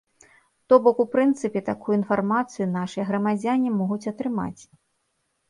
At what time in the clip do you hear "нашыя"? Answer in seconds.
2.79-3.07